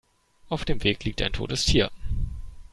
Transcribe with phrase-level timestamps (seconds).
[0.49, 1.91] Auf dem Weg liegt ein totes Tier.